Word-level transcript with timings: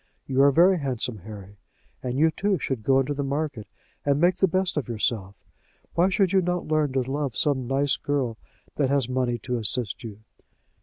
You 0.25 0.41
are 0.41 0.49
very 0.49 0.79
handsome, 0.79 1.19
Harry, 1.19 1.57
and 2.01 2.17
you, 2.17 2.31
too, 2.31 2.57
should 2.57 2.81
go 2.81 2.99
into 2.99 3.13
the 3.13 3.23
market 3.23 3.67
and 4.03 4.19
make 4.19 4.37
the 4.37 4.47
best 4.47 4.75
of 4.75 4.87
yourself. 4.89 5.35
Why 5.93 6.09
should 6.09 6.33
you 6.33 6.41
not 6.41 6.65
learn 6.67 6.93
to 6.93 7.01
love 7.03 7.37
some 7.37 7.67
nice 7.67 7.97
girl 7.97 8.39
that 8.77 8.89
has 8.89 9.07
money 9.07 9.37
to 9.43 9.59
assist 9.59 10.03
you?" 10.03 10.21